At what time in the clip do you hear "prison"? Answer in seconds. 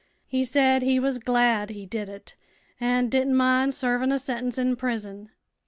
4.75-5.29